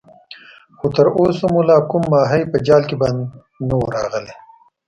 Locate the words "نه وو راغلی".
3.67-4.33